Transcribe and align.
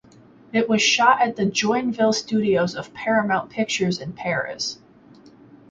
It 0.51 0.67
was 0.67 0.81
shot 0.81 1.21
at 1.21 1.35
the 1.35 1.43
Joinville 1.45 2.15
Studios 2.15 2.73
of 2.73 2.91
Paramount 2.91 3.51
Pictures 3.51 3.99
in 3.99 4.13
Paris. 4.13 4.79